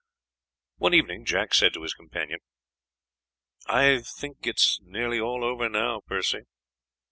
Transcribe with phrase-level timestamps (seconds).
[0.77, 2.39] One evening Jack said to his companion,
[3.67, 6.47] "I think it's nearly all over now, Percy.